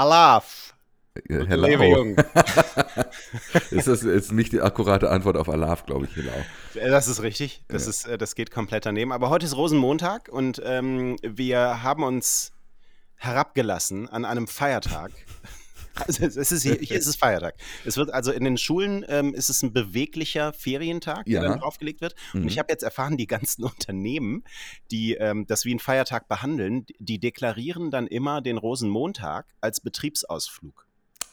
[0.00, 0.72] Alaf.
[1.28, 1.66] Ja, hello.
[1.82, 2.16] Jung.
[3.70, 6.16] ist das jetzt nicht die akkurate Antwort auf Alaf, glaube ich.
[6.74, 7.62] Äh, Das ist richtig.
[7.68, 7.90] Das, Ja.
[7.90, 9.12] ist, äh, das geht komplett daneben.
[9.12, 12.52] Aber heute ist Rosenmontag und ähm, wir haben uns
[13.16, 15.10] herabgelassen an einem Feiertag.
[16.06, 17.54] Also es ist hier, hier ist es Feiertag.
[17.84, 21.48] Es wird also in den Schulen ähm, ist es ein beweglicher Ferientag, der Ja.
[21.48, 22.14] dann draufgelegt wird.
[22.34, 22.48] Und Mhm.
[22.48, 24.44] ich habe jetzt erfahren, die ganzen Unternehmen,
[24.90, 30.86] die ähm, das wie einen Feiertag behandeln, die deklarieren dann immer den Rosenmontag als Betriebsausflug.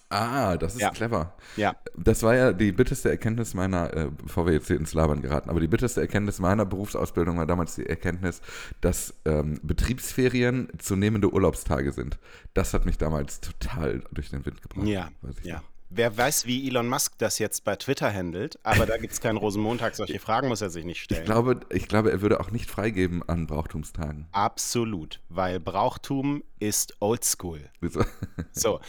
[0.09, 0.91] Ah, das ist Ja.
[0.91, 1.35] clever.
[1.57, 1.75] Ja.
[1.97, 5.49] Das war ja die bitterste Erkenntnis meiner, äh, bevor wir jetzt hier ins Labern geraten,
[5.49, 8.41] aber die bitterste Erkenntnis meiner Berufsausbildung war damals die Erkenntnis,
[8.79, 12.19] dass ähm, Betriebsferien zunehmende Urlaubstage sind.
[12.53, 14.87] Das hat mich damals total durch den Wind gebracht.
[14.87, 15.09] Ja,
[15.43, 15.55] ja.
[15.57, 15.63] noch.
[15.89, 19.37] Wer weiß, wie Elon Musk das jetzt bei Twitter handelt, aber da gibt es keinen
[19.37, 19.95] Rosenmontag.
[19.95, 21.23] Solche Fragen muss er sich nicht Ich stellen.
[21.25, 24.27] glaube, ich glaube, er würde auch nicht freigeben an Brauchtumstagen.
[24.33, 27.69] Absolut, weil Brauchtum ist oldschool.
[27.79, 28.03] Wieso?
[28.51, 28.79] So,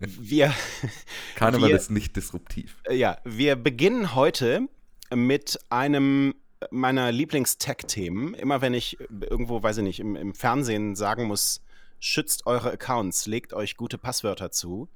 [0.00, 0.54] wir,
[1.34, 2.76] Karneval Wir- ist nicht disruptiv.
[2.84, 4.68] äh, ja, wir beginnen heute
[5.12, 6.34] mit einem
[6.70, 8.34] meiner Lieblings-Tech-Themen.
[8.34, 11.60] Immer wenn ich irgendwo, weiß ich nicht, im, im Fernsehen sagen muss,
[12.00, 14.88] schützt eure Accounts, legt euch gute Passwörter zu,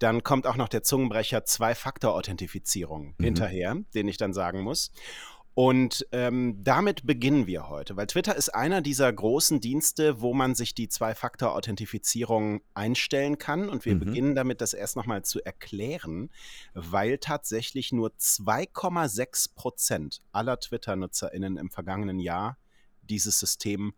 [0.00, 3.24] dann kommt auch noch der Zungenbrecher Zwei-Faktor-Authentifizierung Mhm.
[3.24, 4.90] hinterher, den ich dann sagen muss.
[5.54, 10.54] Und ähm, damit beginnen wir heute, weil Twitter ist einer dieser großen Dienste, wo man
[10.54, 13.68] sich die Zwei-Faktor-Authentifizierung einstellen kann.
[13.68, 14.00] Und wir Mhm.
[14.00, 16.30] beginnen damit, das erst nochmal zu erklären,
[16.72, 22.56] weil tatsächlich nur 2,6 Prozent aller Twitter-NutzerInnen im vergangenen Jahr
[23.02, 23.92] dieses System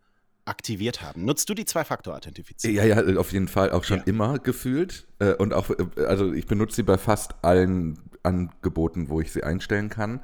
[0.45, 1.25] aktiviert haben.
[1.25, 2.75] Nutzt du die Zwei-Faktor-Authentifizierung?
[2.77, 4.03] Ja, ja, auf jeden Fall auch schon Ja.
[4.05, 5.05] immer gefühlt.
[5.19, 9.43] Äh, Und auch, äh, also ich benutze sie bei fast allen Angeboten, wo ich sie
[9.43, 10.21] einstellen kann.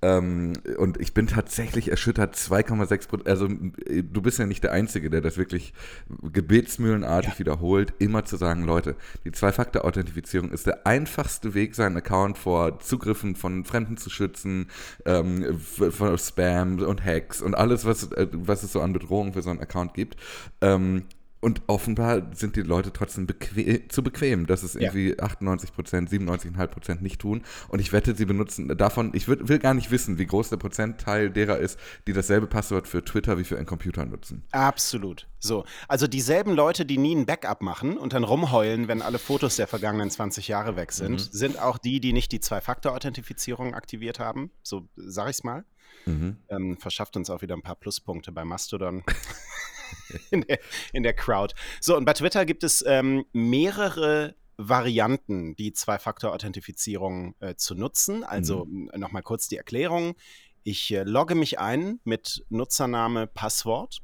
[0.00, 3.28] Ähm, Und ich bin tatsächlich erschüttert, 2,6 Prozent.
[3.28, 3.46] Also
[3.86, 5.74] äh, du bist ja nicht der Einzige, der das wirklich
[6.22, 7.38] gebetsmühlenartig Ja.
[7.38, 13.36] wiederholt, immer zu sagen, Leute, die Zwei-Faktor-Authentifizierung ist der einfachste Weg, seinen Account vor Zugriffen
[13.36, 14.68] von Fremden zu schützen,
[15.04, 19.42] ähm, vor Spam und Hacks und alles, was, äh, was es so an Bedrohungen für
[19.42, 20.16] so einen Account gibt.
[20.60, 21.04] Ähm,
[21.42, 24.80] und offenbar sind die Leute trotzdem bequem, zu bequem, dass es Ja.
[24.82, 27.42] irgendwie 98 Prozent, 97,5 Prozent nicht tun.
[27.68, 30.56] Und ich wette, sie benutzen davon, ich würd, will gar nicht wissen, wie groß der
[30.56, 34.44] Prozentteil derer ist, die dasselbe Passwort für Twitter wie für einen Computer nutzen.
[34.52, 35.28] Absolut.
[35.40, 35.64] So.
[35.88, 39.66] Also dieselben Leute, die nie ein Backup machen und dann rumheulen, wenn alle Fotos der
[39.66, 41.18] vergangenen 20 Jahre weg sind, Mhm.
[41.18, 44.50] sind auch die, die nicht die Zwei-Faktor-Authentifizierung aktiviert haben.
[44.62, 45.64] So sag ich's mal.
[46.06, 46.36] Mhm.
[46.48, 49.02] Ähm, verschafft uns auch wieder ein paar Pluspunkte bei Mastodon.
[50.30, 50.58] in, der,
[50.92, 51.54] in der Crowd.
[51.80, 58.24] So, und bei Twitter gibt es ähm, mehrere Varianten, die Zwei-Faktor-Authentifizierung äh, zu nutzen.
[58.24, 60.14] Also nochmal kurz die Erklärung.
[60.62, 64.00] Ich äh, logge mich ein mit Nutzername, Passwort.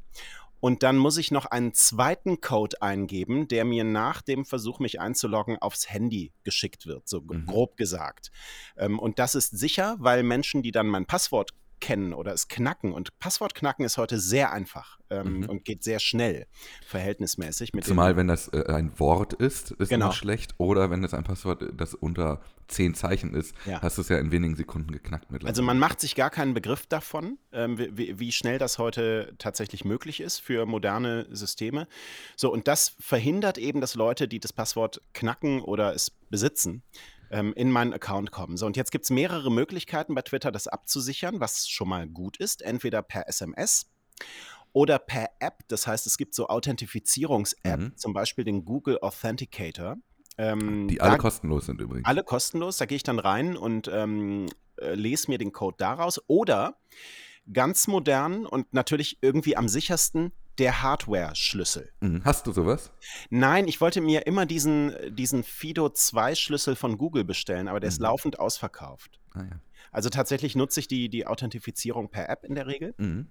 [0.60, 5.00] Und dann muss ich noch einen zweiten Code eingeben, der mir nach dem Versuch, mich
[5.00, 7.46] einzuloggen, aufs Handy geschickt wird, so Mhm.
[7.46, 8.32] grob gesagt.
[8.76, 12.92] Ähm, und das ist sicher, weil Menschen, die dann mein Passwort kennen oder es knacken,
[12.92, 15.48] und Passwort knacken ist heute sehr einfach ähm, Mhm.
[15.48, 16.46] und geht sehr schnell,
[16.86, 17.72] verhältnismäßig.
[17.82, 20.10] Zumal, wenn das äh, ein Wort ist, ist Genau.
[20.12, 20.54] schlecht.
[20.58, 23.80] Oder wenn es ein Passwort, das unter 10 Zeichen ist, Ja.
[23.80, 25.50] hast du es ja in wenigen Sekunden geknackt mittlerweile.
[25.50, 29.34] also man macht sich gar keinen Begriff davon, ähm, wie- wie, wie schnell das heute
[29.38, 31.86] tatsächlich möglich ist für moderne Systeme.
[32.36, 36.82] So, und das verhindert eben, dass Leute, die das Passwort knacken oder es besitzen,
[37.30, 38.56] ähm, in meinen Account kommen.
[38.56, 42.36] So, und jetzt gibt es mehrere Möglichkeiten bei Twitter, das abzusichern, was schon mal gut
[42.38, 42.62] ist.
[42.62, 43.90] Entweder per SMS
[44.72, 45.60] oder per App.
[45.68, 47.96] Das heißt, es gibt so Authentifizierungs-App, Mhm.
[47.96, 49.96] zum Beispiel den Google Authenticator.
[50.36, 52.06] Ähm, die da- alle kostenlos sind übrigens.
[52.06, 52.76] alle kostenlos.
[52.76, 54.46] Da gehe ich dann rein und ähm,
[54.80, 56.20] äh, lese mir den Code daraus.
[56.28, 56.78] Oder
[57.52, 61.90] ganz modern und natürlich irgendwie am sichersten der Hardware-Schlüssel.
[62.00, 62.22] Mhm.
[62.24, 62.90] Hast du sowas?
[63.30, 67.98] Nein, ich wollte mir immer diesen, diesen Fido 2-Schlüssel von Google bestellen, aber der ist
[68.00, 68.04] Mhm.
[68.04, 69.20] laufend ausverkauft.
[69.34, 69.60] Ah, ja.
[69.92, 73.28] Also tatsächlich nutze ich die, die Authentifizierung per App in der Regel Mhm.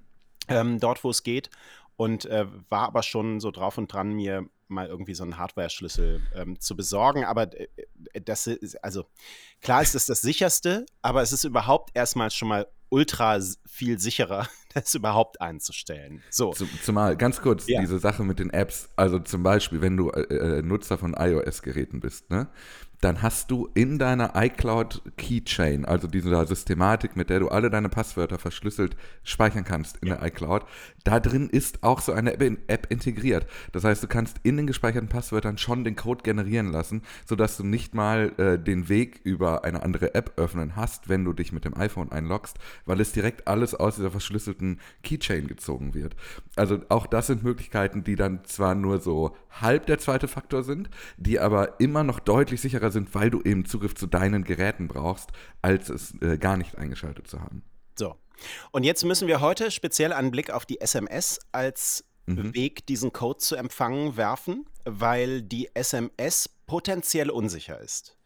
[0.47, 1.49] ähm, dort, wo es geht.
[1.97, 6.21] Und äh, war aber schon so drauf und dran, mir mal irgendwie so einen Hardware-Schlüssel
[6.35, 7.25] ähm, zu besorgen.
[7.25, 7.67] Aber äh,
[8.23, 9.05] das ist, also
[9.61, 14.47] klar ist es das sicherste, aber es ist überhaupt erstmal schon mal ultra viel sicherer,
[14.73, 16.21] das überhaupt einzustellen.
[16.29, 16.51] So.
[16.53, 17.79] Zum, zumal, ganz kurz, Ja.
[17.81, 20.21] diese Sache mit den Apps, also zum Beispiel, wenn du äh,
[20.59, 22.47] äh, Nutzer von iOS-Geräten bist, ne,
[22.99, 27.89] dann hast du in deiner iCloud Keychain, also dieser Systematik, mit der du alle deine
[27.89, 30.15] Passwörter verschlüsselt speichern kannst in Ja.
[30.15, 30.63] der iCloud,
[31.03, 33.45] da drin ist auch so eine App, in, App integriert.
[33.71, 37.63] Das heißt, du kannst in den gespeicherten Passwörtern schon den Code generieren lassen, sodass du
[37.63, 41.65] nicht mal äh, den Weg über eine andere App öffnen hast, wenn du dich mit
[41.65, 46.15] dem iPhone einloggst, weil es direkt alles aus dieser verschlüsselten Keychain gezogen wird.
[46.55, 50.89] Also auch das sind Möglichkeiten, die dann zwar nur so halb der zweite Faktor sind,
[51.17, 55.31] die aber immer noch deutlich sicherer sind, weil du eben Zugriff zu deinen Geräten brauchst,
[55.61, 57.63] als es äh, gar nicht eingeschaltet zu haben.
[57.95, 58.15] So.
[58.71, 62.53] Und jetzt müssen wir heute speziell einen Blick auf die SMS als mhm.
[62.53, 68.17] Weg, diesen Code zu empfangen, werfen, weil die SMS potenziell unsicher ist.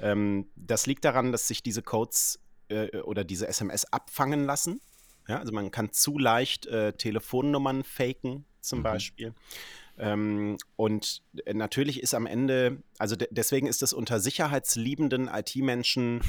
[0.00, 4.80] Ähm, das liegt daran, dass sich diese Codes äh, oder diese SMS abfangen lassen.
[5.28, 8.82] Ja, also man kann zu leicht äh, Telefonnummern faken, zum mhm.
[8.84, 9.34] Beispiel.
[9.98, 16.20] Ähm, und äh, natürlich ist am Ende, also de deswegen ist es unter sicherheitsliebenden IT-Menschen,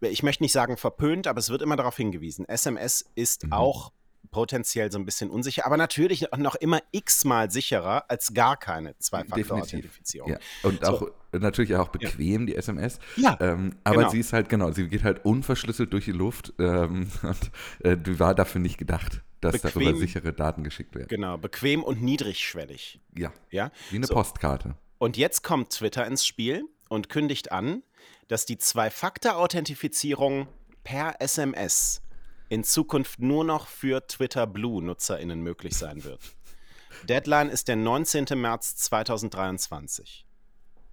[0.00, 2.48] ich möchte nicht sagen verpönt, aber es wird immer darauf hingewiesen.
[2.48, 3.52] SMS ist mhm.
[3.52, 3.92] auch
[4.30, 10.30] potenziell so ein bisschen unsicher, aber natürlich noch immer x-mal sicherer als gar keine Zwei-Faktor-Authentifizierung.
[10.30, 10.38] Ja.
[10.62, 10.92] Und so.
[10.92, 12.46] auch natürlich auch bequem, ja.
[12.46, 12.98] die SMS.
[13.16, 13.36] Ja.
[13.40, 14.10] Ähm, aber genau.
[14.10, 17.50] sie ist halt, genau, sie geht halt unverschlüsselt durch die Luft ähm, und
[17.80, 21.08] äh, die war dafür nicht gedacht, dass bequem, darüber sichere Daten geschickt werden.
[21.08, 23.00] Genau, bequem und niedrigschwellig.
[23.16, 23.32] Ja.
[23.50, 23.70] ja?
[23.90, 24.14] Wie eine so.
[24.14, 24.76] Postkarte.
[24.98, 27.82] Und jetzt kommt Twitter ins Spiel und kündigt an,
[28.28, 30.48] dass die Zwei-Faktor-Authentifizierung
[30.84, 32.00] per SMS
[32.48, 36.20] in Zukunft nur noch für Twitter Blue-NutzerInnen möglich sein wird.
[37.08, 38.26] Deadline ist der 19.
[38.34, 40.26] März 2023.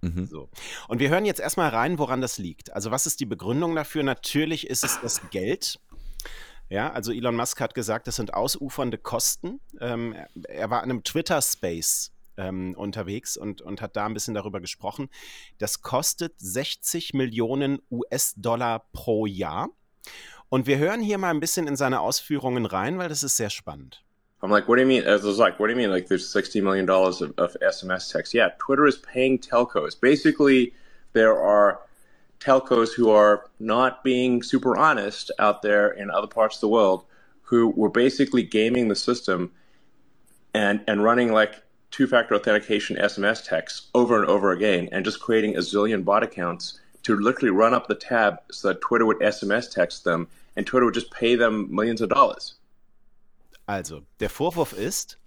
[0.02, 0.26] Mhm.
[0.26, 0.48] So.
[0.88, 2.72] Und wir hören jetzt erstmal rein, woran das liegt.
[2.72, 4.02] Also, was ist die Begründung dafür?
[4.02, 5.80] Natürlich ist es das Geld.
[6.70, 9.60] Ja, also Elon Musk hat gesagt, das sind ausufernde Kosten.
[9.80, 10.14] Ähm,
[10.48, 15.08] er war in einem Twitter-Space ähm, unterwegs und, und hat da ein bisschen darüber gesprochen.
[15.58, 19.68] Das kostet 60 Millionen US-Dollar pro Jahr.
[20.48, 23.50] Und wir hören hier mal ein bisschen in seine Ausführungen rein, weil das ist sehr
[23.50, 24.02] spannend.
[24.42, 25.04] I'm like, what do you mean?
[25.04, 25.90] I was like, what do you mean?
[25.90, 28.34] Like, there's $60 million of, of SMS text.
[28.34, 29.98] Yeah, Twitter is paying telcos.
[29.98, 30.74] Basically,
[31.14, 31.80] there are
[32.40, 37.04] telcos who are not being super honest out there in other parts of the world
[37.42, 39.50] who were basically gaming the system
[40.52, 45.20] and, and running like two factor authentication SMS texts over and over again and just
[45.20, 49.20] creating a zillion bot accounts to literally run up the tab so that Twitter would
[49.20, 52.58] SMS text them and Twitter would just pay them millions of dollars.
[53.66, 55.18] Also, der Vorwurf ist,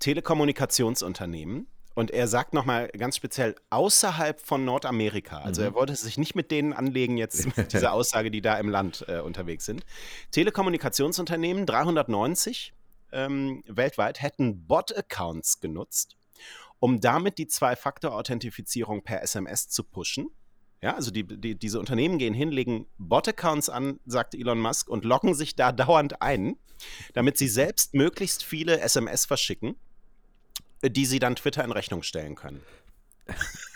[0.00, 5.66] Telekommunikationsunternehmen, und er sagt nochmal ganz speziell außerhalb von Nordamerika, also mhm.
[5.66, 9.04] er wollte sich nicht mit denen anlegen, jetzt mit dieser Aussage, die da im Land
[9.08, 9.84] äh, unterwegs sind.
[10.30, 12.72] Telekommunikationsunternehmen, 390
[13.10, 16.16] ähm, weltweit, hätten Bot-Accounts genutzt,
[16.78, 20.30] um damit die Zwei-Faktor-Authentifizierung per SMS zu pushen.
[20.80, 25.04] Ja, also die, die, diese Unternehmen gehen hin, legen Bot-Accounts an, sagt Elon Musk, und
[25.04, 26.56] locken sich da dauernd ein,
[27.14, 29.74] damit sie selbst möglichst viele SMS verschicken,
[30.82, 32.60] die sie dann Twitter in Rechnung stellen können.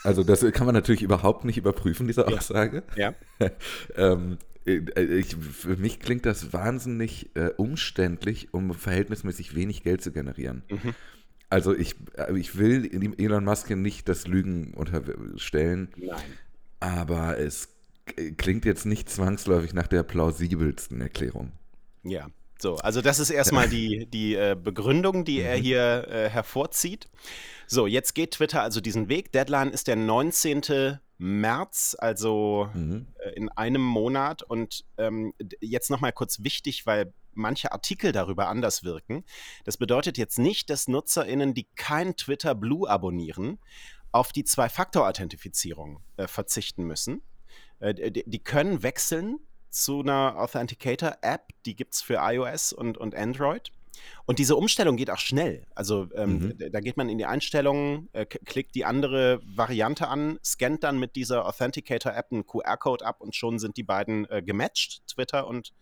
[0.04, 2.84] Also das kann man natürlich überhaupt nicht überprüfen, diese Aussage.
[2.96, 3.14] Ja.
[3.40, 3.50] ja.
[3.96, 10.12] ähm, äh, ich, für mich klingt das wahnsinnig äh, umständlich, um verhältnismäßig wenig Geld zu
[10.12, 10.62] generieren.
[10.70, 10.94] Mhm.
[11.50, 15.88] Also ich, äh, ich will Elon Musk nicht das Lügen unterstellen.
[15.96, 16.22] Nein
[16.82, 17.68] aber es
[18.36, 21.52] klingt jetzt nicht zwangsläufig nach der plausibelsten Erklärung.
[22.02, 22.26] Ja,
[22.62, 25.46] so, also das ist erstmal die, die äh, Begründung, die mhm.
[25.46, 27.08] er hier äh, hervorzieht.
[27.66, 29.32] So, jetzt geht Twitter also diesen Weg.
[29.32, 30.98] Deadline ist der 19.
[31.18, 33.06] März, also mhm.
[33.18, 34.42] äh, in einem Monat.
[34.42, 39.24] Und ähm, jetzt nochmal kurz wichtig, weil manche Artikel darüber anders wirken.
[39.64, 43.58] Das bedeutet jetzt nicht, dass NutzerInnen, die kein Twitter Blue abonnieren,
[44.12, 47.22] auf die Zwei-Faktor-Authentifizierung äh, verzichten müssen.
[47.80, 49.38] Äh, die, die, können wechseln
[49.70, 53.72] zu einer Authenticator-App, die gibt es für iOS und, und Android.
[54.24, 55.66] Und diese Umstellung geht auch schnell.
[55.74, 56.72] Also ähm, mhm.
[56.72, 61.16] da geht man in die Einstellungen, äh, klickt die andere Variante an, scannt dann mit
[61.16, 65.72] dieser Authenticator-App einen QR-Code ab und schon sind die beiden äh, gematcht, Twitter und,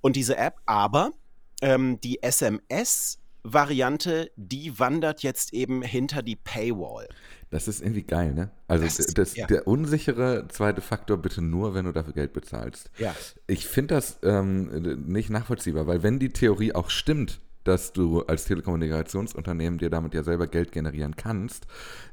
[0.00, 0.56] und diese App.
[0.66, 1.12] Aber
[1.60, 7.08] ähm, die SMS Variante, die wandert jetzt eben hinter die Paywall.
[7.50, 8.50] Das ist irgendwie geil, ne?
[8.66, 9.46] Also das, das ja.
[9.46, 12.90] der unsichere zweite Faktor bitte nur, wenn du dafür Geld bezahlst.
[12.98, 13.14] Ja.
[13.46, 18.44] Ich finde das ähm, nicht nachvollziehbar, weil wenn die Theorie auch stimmt, dass du als
[18.44, 21.66] Telekommunikationsunternehmen dir damit ja selber Geld generieren kannst,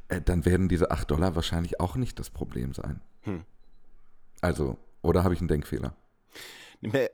[0.07, 3.01] äh, dann werden diese 8 Dollar wahrscheinlich auch nicht das Problem sein.
[3.21, 3.41] Hm.
[4.41, 5.95] Also, oder habe ich einen Denkfehler?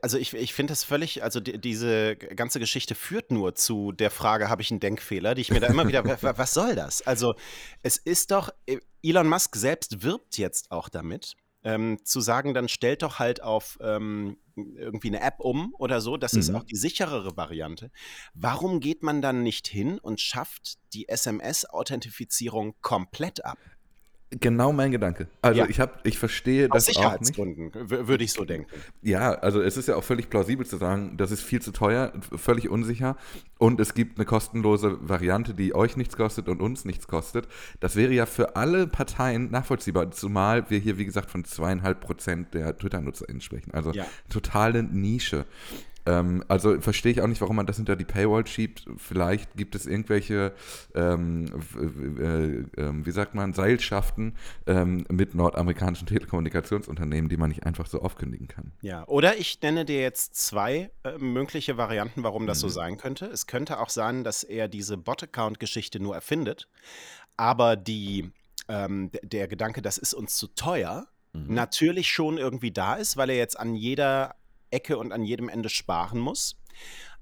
[0.02, 4.10] Also ich, ich finde das völlig, also die, diese ganze Geschichte führt nur zu der
[4.10, 7.02] Frage, habe ich einen Denkfehler, die ich mir da immer wieder, was soll das?
[7.02, 7.34] Also
[7.82, 12.68] es ist doch, äh, Elon Musk selbst wirbt jetzt auch damit, ähm, zu sagen, dann
[12.68, 16.40] stellt doch halt auf ähm, irgendwie eine App um oder so, das mhm.
[16.40, 17.90] ist auch die sicherere Variante.
[18.34, 23.58] Warum geht man dann nicht hin und schafft die SMS-Authentifizierung komplett ab?
[24.40, 25.28] Genau mein Gedanke.
[25.42, 25.66] Also Ja.
[25.68, 27.36] ich habe, ich verstehe Aus das auch nicht.
[27.36, 28.66] Würde ich so denken.
[29.02, 32.12] Ja, also es ist ja auch völlig plausibel zu sagen, das ist viel zu teuer,
[32.36, 33.16] völlig unsicher
[33.58, 37.46] und es gibt eine kostenlose Variante, die euch nichts kostet und uns nichts kostet.
[37.80, 42.54] Das wäre ja für alle Parteien nachvollziehbar, zumal wir hier, wie gesagt, von zweieinhalb Prozent
[42.54, 43.72] der Twitter-NutzerInnen sprechen.
[43.74, 44.06] Also Ja.
[44.30, 45.44] totale Nische.
[46.06, 48.86] Ähm, also verstehe ich auch nicht, warum man das hinter die Paywall schiebt.
[48.96, 50.52] Vielleicht gibt es irgendwelche,
[50.94, 51.46] ähm,
[52.18, 58.00] äh, ähm, wie sagt man, Seilschaften ähm, mit nordamerikanischen Telekommunikationsunternehmen, die man nicht einfach so
[58.00, 58.72] aufkündigen kann.
[58.82, 63.26] Ja, oder ich nenne dir jetzt zwei äh, mögliche Varianten, warum das so sein könnte.
[63.26, 66.68] Es könnte auch sein, dass er diese Bot-Account-Geschichte nur erfindet,
[67.36, 68.30] aber die,
[68.68, 73.36] ähm, der Gedanke, das ist uns zu teuer, natürlich schon irgendwie da ist, weil er
[73.36, 74.34] jetzt an jeder
[74.72, 76.56] Ecke und an jedem Ende sparen muss.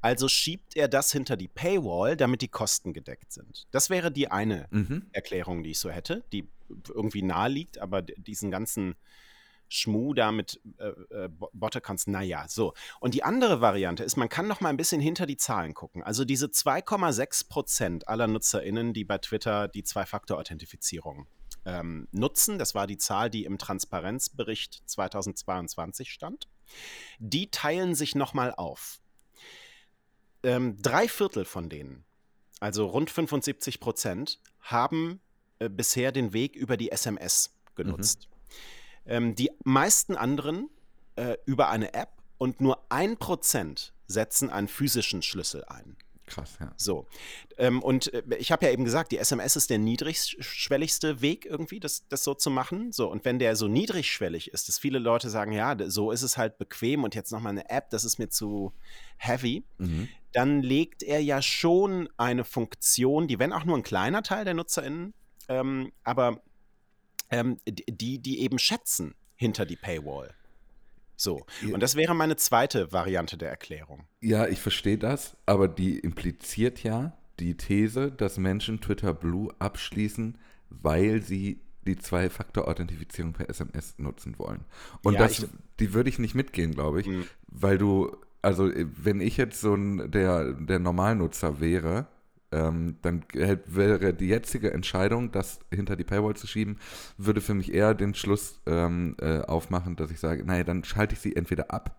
[0.01, 3.67] Also schiebt er das hinter die Paywall, damit die Kosten gedeckt sind.
[3.71, 5.07] Das wäre die eine Mhm.
[5.13, 6.49] Erklärung, die ich so hätte, die
[6.89, 8.95] irgendwie nahe liegt, aber diesen ganzen
[9.73, 10.89] Schmuh da mit äh,
[11.25, 12.73] äh, Bo- Bot-Accounts, naja, so.
[12.99, 16.03] Und die andere Variante ist, man kann noch mal ein bisschen hinter die Zahlen gucken.
[16.03, 21.27] Also diese 2,6 Prozent aller NutzerInnen, die bei Twitter die Zwei-Faktor-Authentifizierung
[21.67, 26.49] ähm, nutzen, das war die Zahl, die im Transparenzbericht 2022 stand,
[27.19, 29.01] die teilen sich noch mal auf.
[30.43, 32.05] Ähm, drei Viertel von denen,
[32.61, 35.21] also rund 75 Prozent, haben
[35.59, 38.29] äh, bisher den Weg über die SMS genutzt.
[39.07, 40.71] Ähm, die meisten anderen
[41.17, 45.97] äh, über eine App und nur ein Prozent setzen einen physischen Schlüssel ein.
[46.31, 46.73] Krass, ja.
[46.77, 47.07] So.
[47.59, 51.81] Ähm, und äh, ich habe ja eben gesagt, die SMS ist der niedrigschwelligste Weg irgendwie,
[51.81, 52.93] das, das so zu machen.
[52.93, 56.37] So, und wenn der so niedrigschwellig ist, dass viele Leute sagen, ja, so ist es
[56.37, 58.73] halt bequem und jetzt nochmal eine App, das ist mir zu
[59.19, 60.09] heavy, Mhm.
[60.33, 64.55] dann legt er ja schon eine Funktion, die, wenn auch nur ein kleiner Teil der
[64.55, 65.13] NutzerInnen,
[65.49, 66.41] ähm, aber
[67.31, 70.35] ähm, die, die eben schätzen hinter die Paywall.
[71.21, 71.45] So.
[71.73, 74.05] Und das wäre meine zweite Variante der Erklärung.
[74.21, 80.39] Ja, ich verstehe das, aber die impliziert ja die These, dass Menschen Twitter Blue abschließen,
[80.71, 84.65] weil sie die Zwei-Faktor-Authentifizierung per SMS nutzen wollen.
[85.03, 85.49] Und Ja, das, ich-
[85.79, 87.25] die würde ich nicht mitgehen, glaube ich, Mhm.
[87.49, 92.07] weil du, also äh, wenn ich jetzt so ein, der, der Normalnutzer wäre,
[92.53, 93.25] ähm, dann
[93.67, 96.79] wäre die jetzige Entscheidung, das hinter die Paywall zu schieben,
[97.17, 101.15] würde für mich eher den Schluss ähm, äh, aufmachen, dass ich sage, naja, dann schalte
[101.15, 101.97] ich sie entweder ab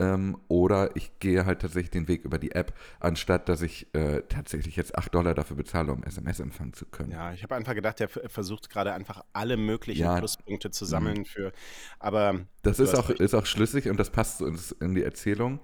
[0.00, 4.22] ähm, oder ich gehe halt tatsächlich den Weg über die App, anstatt dass ich äh,
[4.28, 7.12] tatsächlich jetzt 8 Dollar dafür bezahle, um SMS empfangen zu können.
[7.12, 10.14] Ja, ich habe einfach gedacht, er versucht gerade einfach alle möglichen Ja.
[10.14, 10.18] Mhm.
[10.18, 11.52] Pluspunkte zu sammeln für.
[12.00, 13.20] Aber Das ist auch, recht.
[13.20, 14.46] ist auch schlüssig und das passt so
[14.80, 15.60] in die Erzählung.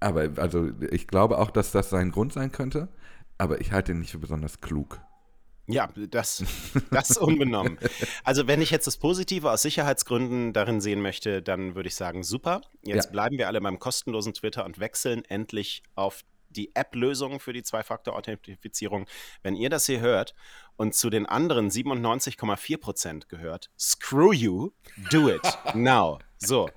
[0.00, 2.88] Aber also ich glaube auch, dass das sein Grund sein könnte,
[3.38, 5.00] aber ich halte ihn nicht für besonders klug.
[5.70, 6.42] Ja, das,
[6.90, 7.78] das unbenommen.
[8.24, 12.22] Also wenn ich jetzt das Positive aus Sicherheitsgründen darin sehen möchte, dann würde ich sagen,
[12.24, 12.62] super.
[12.82, 13.10] Jetzt Ja.
[13.10, 19.06] bleiben wir alle beim kostenlosen Twitter und wechseln endlich auf die App-Lösung für die Zwei-Faktor-Authentifizierung.
[19.42, 20.34] Wenn ihr das hier hört
[20.76, 24.70] und zu den anderen 97,4 Prozent gehört, screw you,
[25.10, 25.42] do it
[25.74, 26.18] now.
[26.38, 26.70] So,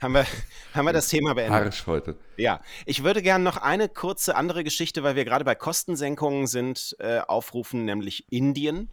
[0.00, 0.26] haben wir,
[0.74, 1.64] haben wir das Thema beendet.
[1.64, 2.16] Harsch heute.
[2.36, 6.96] Ja, ich würde gerne noch eine kurze andere Geschichte, weil wir gerade bei Kostensenkungen sind,
[6.98, 8.88] äh, aufrufen, nämlich Indien.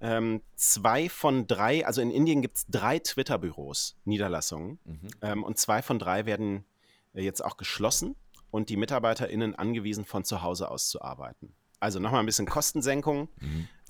[0.00, 4.78] Ähm, zwei von drei, also in Indien gibt es drei Twitter-Büros, Niederlassungen,
[5.22, 6.64] ähm, und zwei von drei werden
[7.14, 8.14] äh, jetzt auch geschlossen
[8.50, 11.54] und die MitarbeiterInnen angewiesen, von zu Hause aus zu arbeiten.
[11.80, 13.28] Also nochmal ein bisschen Kostensenkung.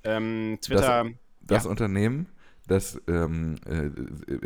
[0.04, 1.06] Ähm, Twitter,
[1.40, 1.70] Das Ja.
[1.70, 2.28] Unternehmen,
[2.66, 3.90] das ähm, äh,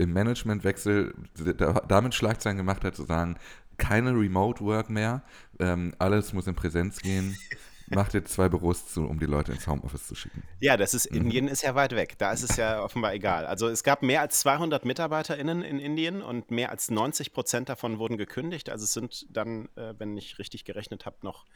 [0.01, 1.15] im Managementwechsel
[1.57, 3.37] da, damit Schlagzeilen gemacht hat, zu sagen,
[3.79, 5.23] keine Remote Work mehr,
[5.59, 7.37] ähm, alles muss in Präsenz gehen,
[7.89, 10.43] macht jetzt zwei Büros zu, um die Leute ins Homeoffice zu schicken.
[10.61, 12.17] Ja, das ist, Indien ist ja weit weg.
[12.19, 13.47] Da ist es ja offenbar egal.
[13.47, 17.99] Also es gab mehr als 200 MitarbeiterInnen in Indien und mehr als 90 Prozent davon
[17.99, 18.71] wurden gekündigt.
[18.71, 21.47] Also es sind dann, äh, wenn ich richtig gerechnet habe, noch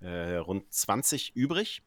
[0.00, 1.82] äh, rund 20 übrig.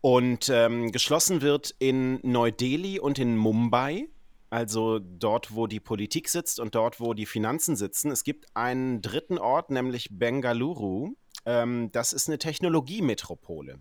[0.00, 4.08] Und ähm, geschlossen wird in Neu-Delhi und in Mumbai,
[4.48, 8.10] also dort, wo die Politik sitzt und dort, wo die Finanzen sitzen.
[8.10, 11.14] Es gibt einen dritten Ort, nämlich Bengaluru.
[11.44, 13.78] Ähm, das ist eine Technologiemetropole,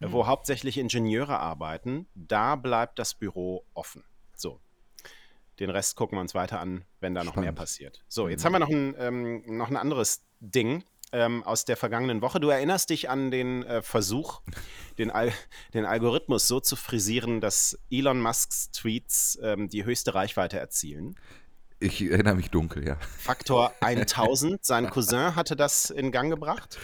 [0.00, 2.08] äh, wo hauptsächlich Ingenieure arbeiten.
[2.14, 4.04] Da bleibt das Büro offen.
[4.34, 4.60] So.
[5.60, 7.58] Den Rest gucken wir uns weiter an, wenn da noch mehr Spannend.
[7.58, 8.04] passiert.
[8.08, 12.22] So, jetzt haben wir noch ein, ähm, noch ein anderes Ding ähm, aus der vergangenen
[12.22, 12.40] Woche.
[12.40, 14.40] Du erinnerst dich an den äh, Versuch,
[14.98, 15.32] den, Al
[15.74, 21.16] den Algorithmus so zu frisieren, dass Elon Musks Tweets ähm, die höchste Reichweite erzielen.
[21.80, 22.96] Ich erinnere mich dunkel, ja.
[23.18, 24.64] Faktor 1000.
[24.64, 26.78] Sein Cousin hatte das in Gang gebracht.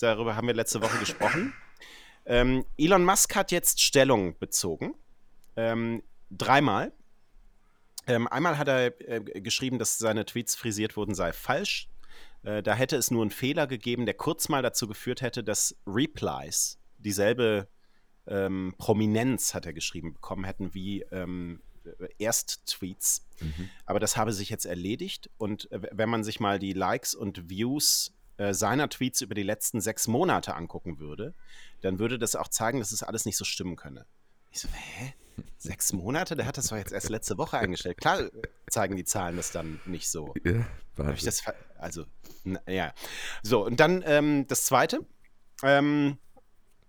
[0.00, 1.54] Darüber haben wir letzte Woche gesprochen.
[2.24, 4.94] Ähm, Elon Musk hat jetzt Stellung bezogen
[5.56, 6.92] ähm, dreimal.
[8.06, 11.88] Ähm, einmal hat er äh, geschrieben, dass seine Tweets frisiert wurden, sei falsch.
[12.42, 15.76] Äh, da hätte es nur einen Fehler gegeben, der kurz mal dazu geführt hätte, dass
[15.86, 17.68] Replies dieselbe
[18.26, 21.60] ähm, Prominenz, hat er geschrieben, bekommen hätten wie ähm,
[22.18, 23.26] Erst-Tweets.
[23.40, 23.70] Mhm.
[23.86, 25.30] Aber das habe sich jetzt erledigt.
[25.38, 29.42] Und äh, wenn man sich mal die Likes und Views äh, seiner Tweets über die
[29.42, 31.34] letzten sechs Monate angucken würde,
[31.80, 34.06] dann würde das auch zeigen, dass es das alles nicht so stimmen könne.
[34.50, 35.14] Ich so, hä?
[35.58, 36.36] Sechs Monate?
[36.36, 37.98] Der hat das doch jetzt erst letzte Woche eingestellt.
[37.98, 38.28] Klar
[38.68, 40.34] zeigen die Zahlen das dann nicht so.
[40.44, 41.12] Ja.
[41.12, 41.42] Ich das,
[41.78, 42.04] also,
[42.68, 42.92] ja.
[43.42, 45.00] So, und dann ähm, das Zweite.
[45.62, 46.18] Ähm,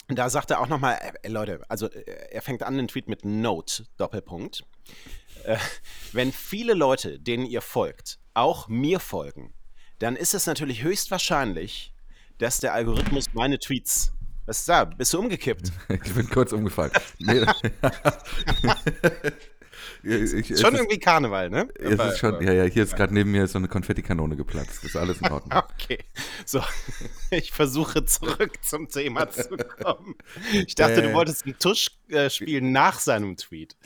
[0.08, 3.24] da sagt er auch nochmal, äh, Leute, also äh, er fängt an den Tweet mit
[3.24, 4.66] Note, Doppelpunkt.
[5.44, 5.58] Äh,
[6.12, 9.54] wenn viele Leute, denen ihr folgt, auch mir folgen,
[10.00, 11.94] dann ist es natürlich höchstwahrscheinlich,
[12.38, 14.12] dass der Algorithmus meine Tweets
[14.46, 14.86] was ist da?
[14.86, 15.72] Bist du umgekippt?
[15.90, 16.92] ich bin kurz umgefallen.
[17.20, 17.42] Nee.
[20.04, 21.68] ich, ich, schon irgendwie Karneval, ne?
[21.80, 24.84] Es ist schon, ja, ja, hier ist gerade neben mir so eine Konfettikanone geplatzt.
[24.84, 25.58] Ist alles in Ordnung.
[25.58, 26.00] okay.
[26.46, 26.62] So,
[27.32, 30.16] ich versuche zurück zum Thema zu kommen.
[30.52, 31.02] Ich dachte, äh.
[31.04, 33.78] du wolltest einen Tusch äh, spielen nach seinem Tweet.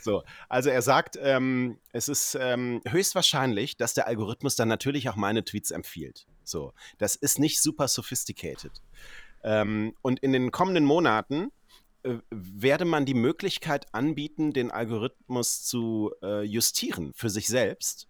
[0.00, 5.16] So, also er sagt, ähm, es ist ähm, höchstwahrscheinlich, dass der Algorithmus dann natürlich auch
[5.16, 6.26] meine Tweets empfiehlt.
[6.44, 8.72] So, das ist nicht super sophisticated.
[9.42, 11.50] Ähm, und in den kommenden Monaten
[12.02, 18.08] äh, werde man die Möglichkeit anbieten, den Algorithmus zu äh, justieren für sich selbst,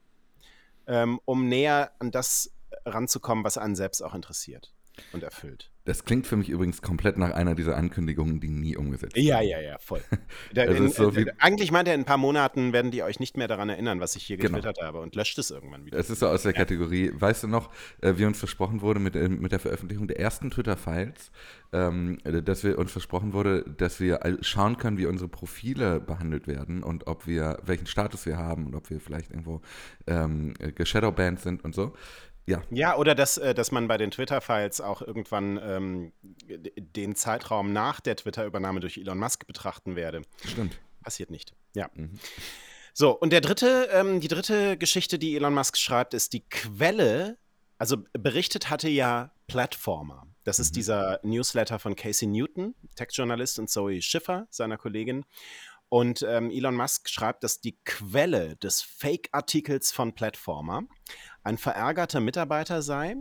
[0.87, 2.51] ähm, um näher an das
[2.85, 4.73] ranzukommen, was einen selbst auch interessiert
[5.13, 5.71] und erfüllt.
[5.89, 9.27] Das klingt für mich übrigens komplett nach einer dieser Ankündigungen, die nie umgesetzt werden.
[9.27, 10.03] Ja, ja, ja, voll.
[10.53, 13.39] Da, in, so äh, eigentlich meint er, in ein paar Monaten werden die euch nicht
[13.39, 14.59] mehr daran erinnern, was ich hier genau.
[14.59, 15.99] getwittert habe und löscht es irgendwann wieder.
[15.99, 16.59] Es ist so aus der ja.
[16.59, 17.71] Kategorie, weißt du noch,
[18.03, 21.31] äh, wie uns versprochen wurde mit, äh, mit der Veröffentlichung der ersten Twitter-Files,
[21.73, 26.83] ähm, dass wir uns versprochen wurde, dass wir schauen können, wie unsere Profile behandelt werden
[26.83, 29.63] und ob wir, welchen Status wir haben und ob wir vielleicht irgendwo
[30.07, 31.95] ähm, geshadowbanned sind und so.
[32.49, 32.63] Ja.
[32.71, 36.13] Ja, oder dass, äh, dass man bei den Twitter-Files auch irgendwann ähm,
[36.49, 40.23] den Zeitraum nach der Twitter-Übernahme durch Elon Musk betrachten werde.
[40.45, 40.81] Stimmt.
[41.03, 41.55] Passiert nicht.
[41.75, 41.91] Ja.
[41.95, 42.19] Mhm.
[42.95, 47.37] So, und der dritte, ähm, die dritte Geschichte, die Elon Musk schreibt, ist die Quelle.
[47.77, 50.27] Also berichtet hatte ja Platformer.
[50.45, 50.75] Das ist mhm.
[50.75, 55.27] dieser Newsletter von Casey Newton, Tech-Journalist, und Zoe Schiffer, seiner Kollegin.
[55.91, 60.83] Und ähm, Elon Musk schreibt, dass die Quelle des Fake-Artikels von Platformer
[61.43, 63.17] ein verärgerter Mitarbeiter sei,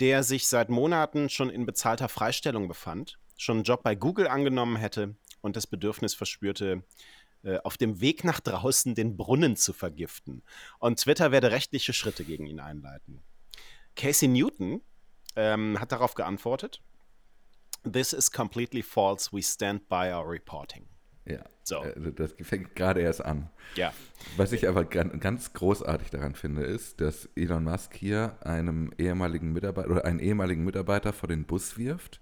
[0.00, 4.76] der sich seit Monaten schon in bezahlter Freistellung befand, schon einen Job bei Google angenommen
[4.76, 6.82] hätte und das Bedürfnis verspürte,
[7.44, 10.42] äh, auf dem Weg nach draußen den Brunnen zu vergiften.
[10.78, 13.22] Und Twitter werde rechtliche Schritte gegen ihn einleiten.
[13.94, 14.80] Casey Newton
[15.36, 16.82] ähm, hat darauf geantwortet:
[17.90, 19.30] This is completely false.
[19.32, 20.88] We stand by our reporting.
[21.28, 21.44] Ja.
[21.62, 21.80] So.
[21.80, 23.50] Also das fängt gerade erst an.
[23.76, 23.92] Ja.
[24.36, 29.90] Was ich aber ganz großartig daran finde, ist, dass Elon Musk hier einem ehemaligen Mitarbeiter
[29.90, 32.20] oder einen ehemaligen Mitarbeiter vor den Bus wirft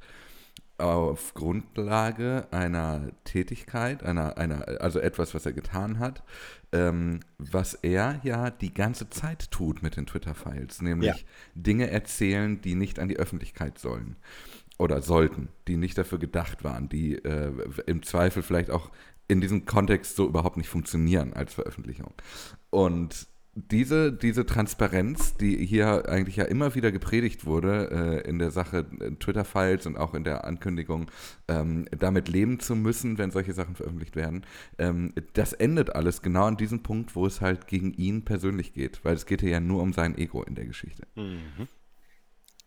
[0.78, 6.22] auf Grundlage einer Tätigkeit, einer, einer, also etwas, was er getan hat,
[6.72, 11.16] ähm, was er ja die ganze Zeit tut mit den Twitter-Files, nämlich ja.
[11.54, 14.16] Dinge erzählen, die nicht an die Öffentlichkeit sollen
[14.78, 17.52] oder sollten, die nicht dafür gedacht waren, die äh,
[17.86, 18.90] im Zweifel vielleicht auch
[19.28, 22.12] in diesem Kontext so überhaupt nicht funktionieren als Veröffentlichung.
[22.70, 28.50] Und diese, diese Transparenz, die hier eigentlich ja immer wieder gepredigt wurde äh, in der
[28.50, 31.10] Sache äh, Twitter-Files und auch in der Ankündigung,
[31.48, 34.44] ähm, damit leben zu müssen, wenn solche Sachen veröffentlicht werden,
[34.76, 39.02] ähm, das endet alles genau an diesem Punkt, wo es halt gegen ihn persönlich geht,
[39.04, 41.06] weil es geht ja nur um sein Ego in der Geschichte.
[41.16, 41.66] Mhm.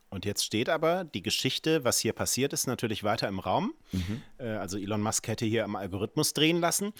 [0.10, 3.74] Und jetzt steht aber die Geschichte, was hier passiert ist, natürlich weiter im Raum.
[3.92, 4.22] Mhm.
[4.38, 6.94] Äh, also Elon Musk hätte hier am Algorithmus drehen lassen.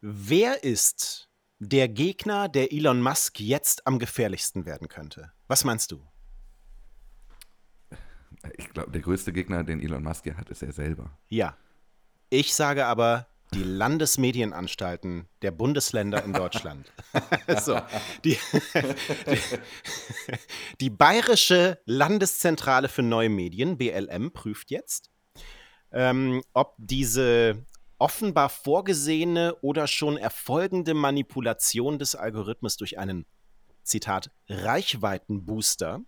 [0.00, 5.32] Wer ist der Gegner, der Elon Musk jetzt am gefährlichsten werden könnte?
[5.48, 6.02] Was meinst du?
[8.58, 11.18] Ich glaube, der größte Gegner, den Elon Musk hier hat, ist er selber.
[11.28, 11.56] Ja.
[12.30, 16.90] Ich sage aber die Landesmedienanstalten der Bundesländer in Deutschland.
[17.60, 17.80] so,
[18.24, 18.38] die,
[19.26, 19.38] die,
[20.80, 25.10] die, Bayerische Landeszentrale für neue Medien, BLM, prüft jetzt,
[25.92, 27.64] ähm, ob diese
[27.98, 33.26] offenbar vorgesehene oder schon erfolgende Manipulation des Algorithmus durch einen,
[33.86, 36.00] Zitat, Reichweitenbooster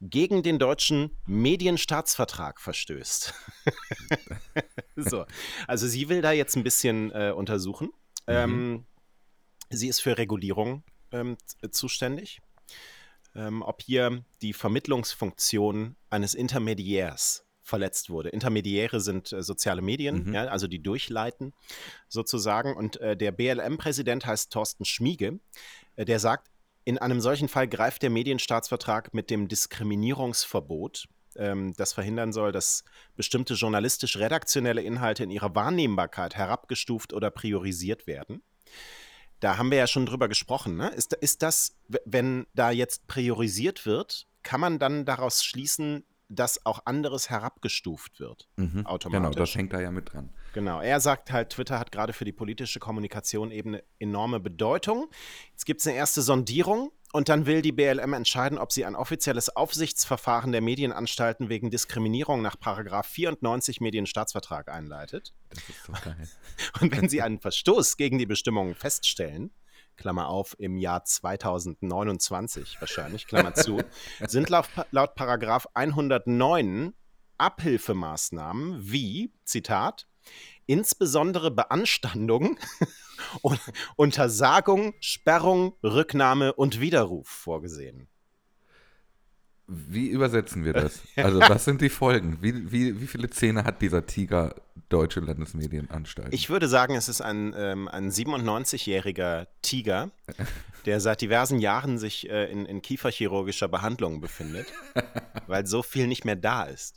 [0.00, 3.34] gegen den deutschen Medienstaatsvertrag verstößt.
[4.96, 5.26] so,
[5.66, 7.86] also sie will da jetzt ein bisschen äh, untersuchen.
[8.26, 8.34] Mhm.
[8.34, 8.86] Ähm,
[9.68, 10.82] sie ist für Regulierung
[11.12, 11.36] ähm,
[11.70, 12.40] zuständig.
[13.34, 18.30] Ähm, ob hier die Vermittlungsfunktion eines Intermediärs verletzt wurde.
[18.30, 20.34] Intermediäre sind äh, soziale Medien, Mhm.
[20.34, 21.52] ja, also die durchleiten
[22.08, 22.74] sozusagen.
[22.74, 25.38] Und äh, der BLM-Präsident heißt Thorsten Schmiege,
[25.94, 26.50] äh, der sagt,
[26.90, 32.82] in einem solchen Fall greift der Medienstaatsvertrag mit dem Diskriminierungsverbot, ähm, das verhindern soll, dass
[33.14, 38.42] bestimmte journalistisch-redaktionelle Inhalte in ihrer Wahrnehmbarkeit herabgestuft oder priorisiert werden.
[39.38, 40.76] Da haben wir ja schon drüber gesprochen.
[40.76, 40.88] Ne?
[40.88, 46.86] Ist, ist das, wenn da jetzt priorisiert wird, kann man dann daraus schließen, dass auch
[46.86, 48.48] anderes herabgestuft wird?
[48.56, 48.84] Mhm.
[48.84, 49.22] automatisch.
[49.22, 50.30] Genau, das hängt da ja mit dran.
[50.52, 55.08] Genau, er sagt halt, Twitter hat gerade für die politische Kommunikation eben eine enorme Bedeutung.
[55.52, 58.96] Jetzt gibt es eine erste Sondierung und dann will die BLM entscheiden, ob sie ein
[58.96, 65.34] offizielles Aufsichtsverfahren der Medienanstalten wegen Diskriminierung nach Paragraph 94 Medienstaatsvertrag einleitet.
[65.50, 66.28] Das ist so geil.
[66.80, 69.52] Und wenn sie einen Verstoß gegen die Bestimmungen feststellen,
[69.96, 73.82] Klammer auf, im Jahr 2029 wahrscheinlich, Klammer zu,
[74.26, 76.94] sind laut, laut Paragraph 109
[77.38, 80.06] Abhilfemaßnahmen wie, Zitat,
[80.66, 82.58] insbesondere Beanstandung,
[83.42, 83.58] Un-
[83.96, 88.08] Untersagung, Sperrung, Rücknahme und Widerruf vorgesehen.
[89.72, 91.00] Wie übersetzen wir das?
[91.16, 92.38] Also, was sind die Folgen?
[92.40, 94.54] Wie, wie, wie viele Zähne hat dieser Tiger
[94.88, 96.34] Deutsche Landesmedienanstalt?
[96.34, 100.10] Ich würde sagen, es ist ein, ähm, ein 97-jähriger Tiger,
[100.86, 104.66] der seit diversen Jahren sich äh, in, in kieferchirurgischer Behandlung befindet,
[105.46, 106.96] weil so viel nicht mehr da ist.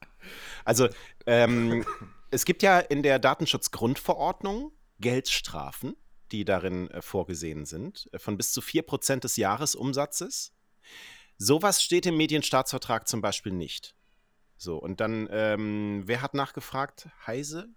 [0.65, 0.87] Also,
[1.27, 1.85] ähm,
[2.33, 5.95] es gibt ja in der Datenschutzgrundverordnung Geldstrafen,
[6.31, 10.53] die darin äh, vorgesehen sind, äh, von bis zu 4% des Jahresumsatzes.
[11.37, 13.95] Sowas steht im Medienstaatsvertrag zum Beispiel nicht.
[14.57, 17.09] So, und dann, ähm, wer hat nachgefragt?
[17.25, 17.73] Heise?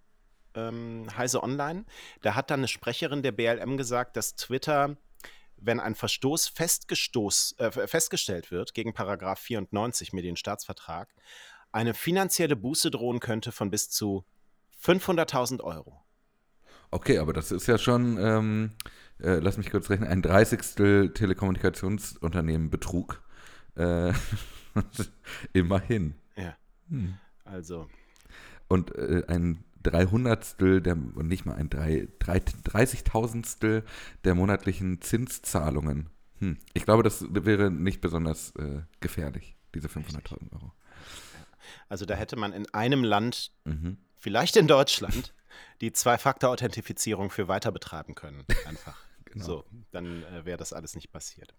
[0.57, 1.85] ähm, Heise Online.
[2.23, 4.97] Da hat dann eine Sprecherin der BLM gesagt, dass Twitter,
[5.57, 6.53] wenn ein Verstoß
[7.59, 11.15] äh, festgestellt wird gegen Paragraph 94 Medienstaatsvertrag,
[11.73, 14.25] eine finanzielle Buße drohen könnte von bis zu
[14.83, 16.03] 500.000 Euro.
[16.91, 18.71] Okay, aber das ist ja schon, ähm,
[19.21, 23.23] äh, lass mich kurz rechnen, ein Dreißigstel Telekommunikationsunternehmen Betrug.
[23.77, 24.13] Äh,
[25.53, 26.15] immerhin.
[26.37, 26.57] Ja.
[26.89, 27.15] Hm.
[27.45, 27.89] Also,
[28.69, 33.85] Und äh, ein Dreihundertstel der, und nicht mal ein drei, drei, Dreißigtausendstel
[34.25, 36.09] der monatlichen Zinszahlungen.
[36.39, 36.59] Hm.
[36.75, 40.73] Ich glaube, das wäre nicht besonders äh, gefährlich, diese 500.000 Euro.
[41.89, 43.99] also da hätte man in einem Land, Mhm.
[44.19, 45.35] Vielleicht in Deutschland,
[45.81, 48.45] die Zwei-Faktor-Authentifizierung für weiter betreiben können.
[48.67, 48.97] Einfach.
[49.29, 49.45] Genau.
[49.45, 51.53] So, dann äh, wäre das alles nicht passiert.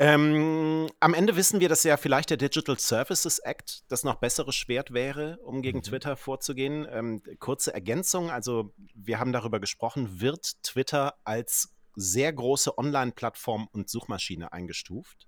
[0.00, 4.52] Ähm, am Ende wissen wir, dass ja vielleicht der Digital Services Act das noch bessere
[4.52, 5.82] Schwert wäre, um gegen Mhm.
[5.84, 6.86] Twitter vorzugehen.
[6.90, 13.88] Ähm, kurze Ergänzung, also wir haben darüber gesprochen, wird Twitter als sehr große Online-Plattform und
[13.88, 15.26] Suchmaschine eingestuft.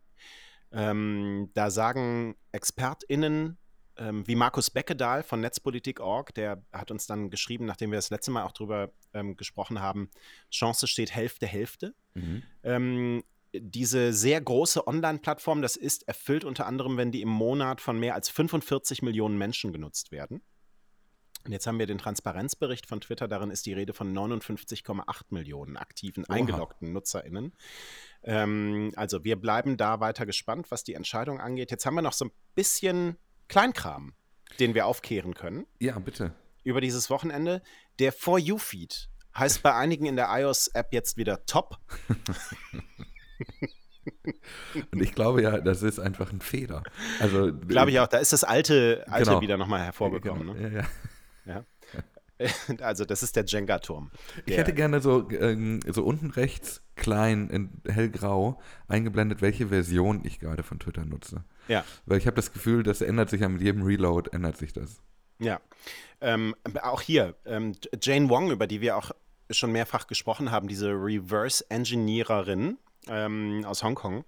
[0.72, 3.58] Ähm, da sagen ExpertInnen
[3.96, 8.30] ähm, wie Markus Beckedahl von Netzpolitik.org, der hat uns dann geschrieben, nachdem wir das letzte
[8.30, 10.10] Mal auch drüber ähm, gesprochen haben,
[10.50, 11.94] Chance steht Hälfte, Hälfte.
[12.14, 12.42] Mhm.
[12.62, 17.98] Ähm, diese sehr große Online-Plattform, das ist erfüllt unter anderem, wenn die im Monat von
[17.98, 20.40] mehr als 45 Millionen Menschen genutzt werden.
[21.44, 25.76] Und jetzt haben wir den Transparenzbericht von Twitter, darin ist die Rede von 59,8 Millionen
[25.78, 26.34] aktiven, Oha.
[26.34, 27.54] eingeloggten NutzerInnen.
[28.22, 31.70] Ähm, also wir bleiben da weiter gespannt, was die Entscheidung angeht.
[31.70, 33.16] Jetzt haben wir noch so ein bisschen
[33.50, 34.14] Kleinkram,
[34.58, 36.32] den wir aufkehren können Ja, bitte.
[36.64, 37.62] über dieses Wochenende.
[37.98, 41.78] Der For You-Feed heißt bei einigen in der iOS-App jetzt wieder Top.
[44.92, 46.82] Und ich glaube ja, das ist einfach ein Fehler.
[47.20, 49.40] Also Glaube ich auch, da ist das alte, alte Genau.
[49.40, 50.54] wieder nochmal hervorgekommen.
[50.56, 50.68] Genau.
[50.68, 50.86] Ne?
[51.44, 51.64] Ja, ja.
[52.80, 54.10] Also das ist der Jenga-Turm.
[54.46, 60.38] Ich hätte gerne so, ähm, so unten rechts klein in hellgrau eingeblendet, welche Version ich
[60.40, 61.44] gerade von Twitter nutze.
[61.68, 64.72] Ja, Weil ich habe das Gefühl, das ändert sich ja mit jedem Reload, ändert sich
[64.72, 65.00] das.
[65.38, 65.60] ja.
[66.22, 69.12] Ähm, auch hier, ähm, Jane Wong, über die wir auch
[69.50, 72.76] schon mehrfach gesprochen haben, diese Reverse-Engineererin
[73.08, 74.26] ähm, aus Hongkong,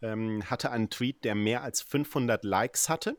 [0.00, 3.16] ähm, hatte einen Tweet, der mehr als 500 Likes hatte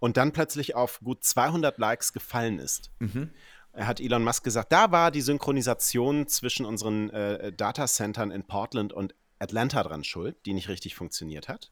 [0.00, 2.90] und dann plötzlich auf gut 200 Likes gefallen ist.
[2.98, 3.30] Mhm.
[3.72, 8.92] Er hat Elon Musk gesagt, da war die Synchronisation zwischen unseren äh, Datacentern in Portland
[8.92, 11.70] und Atlanta dran schuld, die nicht richtig funktioniert hat.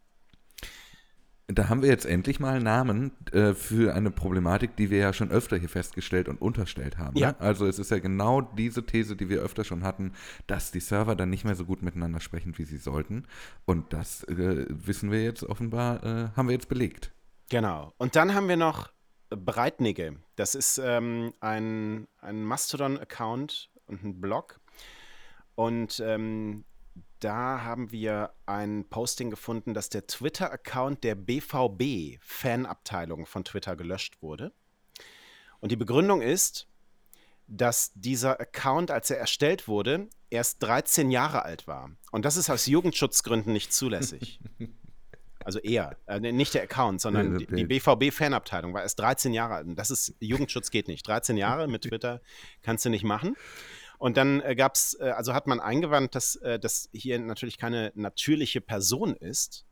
[1.50, 5.30] Da haben wir jetzt endlich mal Namen äh, für eine Problematik, die wir ja schon
[5.30, 7.16] öfter hier festgestellt und unterstellt haben.
[7.16, 7.28] Ja.
[7.28, 7.40] Ne?
[7.40, 10.12] Also es ist ja genau diese These, die wir öfter schon hatten,
[10.46, 13.24] dass die Server dann nicht mehr so gut miteinander sprechen, wie sie sollten.
[13.64, 17.12] Und das äh, wissen wir jetzt offenbar, äh, haben wir jetzt belegt.
[17.48, 17.92] Genau.
[17.98, 18.90] Und dann haben wir noch
[19.30, 20.16] Breitnigge.
[20.36, 24.60] Das ist ähm, ein, ein Mastodon-Account und ein Blog.
[25.54, 26.66] Und ähm,
[27.20, 34.52] da haben wir ein Posting gefunden, dass der Twitter-Account der BVB-Fanabteilung von Twitter gelöscht wurde.
[35.60, 36.68] Und die Begründung ist,
[37.48, 41.90] dass dieser Account, als er erstellt wurde, erst 13 Jahre alt war.
[42.12, 44.40] Und das ist aus Jugendschutzgründen nicht zulässig.
[45.48, 49.66] Also er, äh, nicht der Account, sondern die, die BVB-Fanabteilung war erst 13 Jahre alt.
[49.66, 51.08] Und das ist, Jugendschutz geht nicht.
[51.08, 52.20] 13 Jahre mit Twitter
[52.60, 53.34] kannst du nicht machen.
[53.96, 57.56] Und dann äh, gab es, äh, also hat man eingewandt, dass äh, das hier natürlich
[57.56, 59.64] keine natürliche Person ist.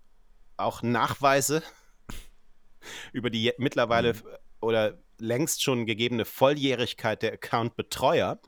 [0.57, 1.63] Auch Nachweise
[3.13, 4.23] über die mittlerweile mhm.
[4.63, 8.41] oder längst schon gegebene Volljährigkeit der Account-Betreuer.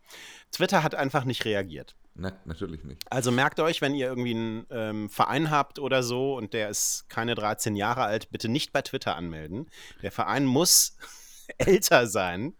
[0.51, 1.95] Twitter hat einfach nicht reagiert.
[2.21, 3.01] Na, natürlich nicht.
[3.11, 7.09] Also merkt euch, wenn ihr irgendwie einen ähm, Verein habt oder so und der ist
[7.09, 9.71] keine 13 Jahre alt, bitte nicht bei Twitter anmelden.
[10.03, 10.97] Der Verein muss
[11.59, 12.55] älter sein,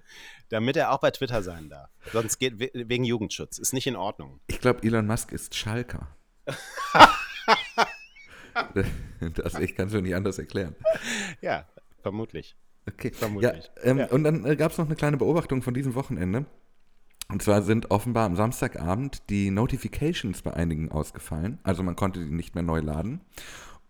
[0.49, 1.91] damit er auch bei Twitter sein darf.
[2.13, 3.59] Sonst geht wegen Jugendschutz.
[3.59, 4.39] Ist nicht in Ordnung.
[4.47, 6.07] Ich glaube, Elon Musk ist Schalker.
[9.35, 10.77] das, ich kann es mir nicht anders erklären.
[11.41, 11.67] Ja,
[12.01, 12.57] vermutlich.
[12.89, 13.11] Okay.
[13.11, 13.71] Vermutlich.
[13.77, 14.07] Ja, ähm, ja.
[14.07, 16.47] Und dann äh, gab es noch eine kleine Beobachtung von diesem Wochenende.
[17.31, 21.59] Und zwar sind offenbar am Samstagabend die Notifications bei einigen ausgefallen.
[21.63, 23.21] Also man konnte die nicht mehr neu laden.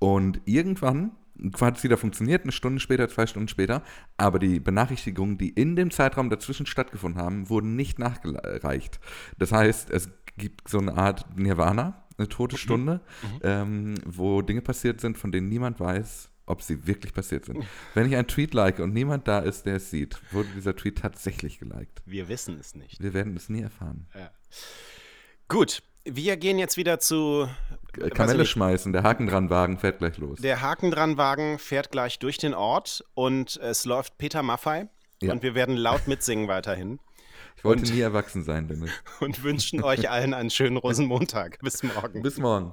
[0.00, 1.12] Und irgendwann
[1.60, 3.82] hat es wieder funktioniert, eine Stunde später, zwei Stunden später.
[4.16, 8.98] Aber die Benachrichtigungen, die in dem Zeitraum dazwischen stattgefunden haben, wurden nicht nachgereicht.
[9.38, 12.58] Das heißt, es gibt so eine Art Nirvana, eine tote mhm.
[12.58, 13.40] Stunde, mhm.
[13.42, 17.64] ähm, wo Dinge passiert sind, von denen niemand weiß, ob sie wirklich passiert sind.
[17.94, 20.98] Wenn ich einen Tweet like und niemand da ist, der es sieht, wurde dieser Tweet
[20.98, 22.02] tatsächlich geliked.
[22.06, 23.02] Wir wissen es nicht.
[23.02, 24.06] Wir werden es nie erfahren.
[24.14, 24.30] Ja.
[25.48, 27.48] Gut, wir gehen jetzt wieder zu.
[28.14, 30.40] Kamelle schmeißen, der Haken dran Wagen fährt gleich los.
[30.40, 34.88] Der Haken dran Wagen fährt gleich durch den Ort und es läuft Peter Maffei
[35.20, 35.32] ja.
[35.32, 37.00] und wir werden laut mitsingen weiterhin.
[37.56, 38.90] Ich wollte und, nie erwachsen sein damit.
[39.20, 41.58] Und wünschen euch allen einen schönen Rosenmontag.
[41.60, 42.22] Bis morgen.
[42.22, 42.72] Bis morgen.